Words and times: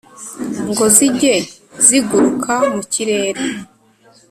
ngo 0.69 0.85
zijye 0.95 1.33
ziguruka 1.85 2.53
mu 2.73 2.81
kirere 2.91 3.41